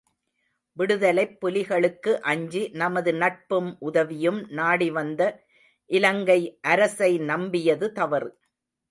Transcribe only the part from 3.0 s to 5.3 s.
நட்பும் உதவியும் நாடிவந்த